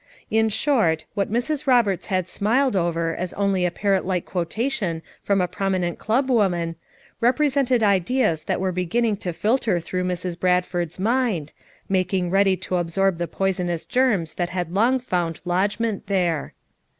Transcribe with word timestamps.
In 0.31 0.49
short, 0.49 1.05
what 1.13 1.31
Mrs. 1.31 1.67
Roberts 1.67 2.07
had 2.07 2.27
smiled 2.27 2.75
over 2.75 3.15
as 3.15 3.33
only 3.35 3.65
a 3.65 3.69
parrot 3.69 4.03
like 4.03 4.25
quotation 4.25 5.03
from 5.21 5.39
a 5.41 5.47
prominent 5.47 5.99
club 5.99 6.27
woman, 6.27 6.75
represented 7.19 7.83
ideas 7.83 8.45
that 8.45 8.59
were 8.59 8.71
beginning 8.71 9.15
to 9.17 9.31
filter 9.31 9.79
through 9.79 10.05
Mrs. 10.05 10.39
Bradford's 10.39 10.97
mind, 10.97 11.53
making 11.87 12.31
ready 12.31 12.57
to 12.57 12.77
absorb 12.77 13.19
the 13.19 13.27
poisonous 13.27 13.85
germs 13.85 14.33
that 14.33 14.49
had 14.49 14.73
long 14.73 14.97
found 14.97 15.39
lodgment 15.45 16.07
there. 16.07 16.55